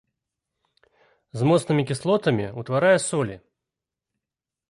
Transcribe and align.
З 1.41 1.49
моцнымі 1.49 1.83
кіслотамі 1.91 2.45
ўтварае 2.61 2.97
солі. 3.09 3.35